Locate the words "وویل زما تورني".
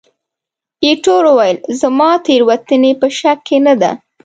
1.29-2.91